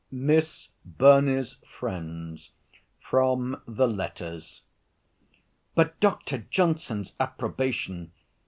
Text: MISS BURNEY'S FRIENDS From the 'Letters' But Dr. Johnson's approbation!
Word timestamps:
MISS 0.09 0.69
BURNEY'S 0.83 1.57
FRIENDS 1.69 2.53
From 2.99 3.61
the 3.67 3.87
'Letters' 3.87 4.63
But 5.75 5.99
Dr. 5.99 6.39
Johnson's 6.49 7.13
approbation! 7.19 8.11